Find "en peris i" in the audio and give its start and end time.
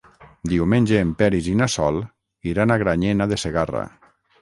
1.01-1.53